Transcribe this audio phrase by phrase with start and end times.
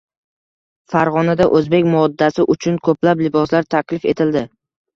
[0.93, 4.47] Farg‘onada o‘zbek modasi uchun ko‘plab liboslar taklif etildi